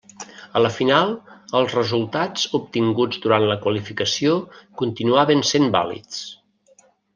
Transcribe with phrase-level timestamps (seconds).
[0.59, 1.11] A la final
[1.59, 4.33] els resultats obtinguts durant la qualificació
[4.83, 6.27] continuaven sent vàlids.